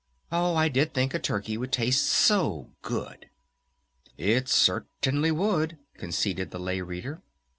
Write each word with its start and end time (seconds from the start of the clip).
Oh, 0.31 0.55
I 0.55 0.67
did 0.67 0.95
think 0.95 1.13
a 1.13 1.19
turkey 1.19 1.57
would 1.57 1.71
taste 1.71 2.07
so 2.07 2.71
good!" 2.81 3.29
"It 4.17 4.49
certainly 4.49 5.29
would," 5.29 5.77
conceded 5.93 6.49
the 6.49 6.57
Lay 6.57 6.81
Reader. 6.81 7.21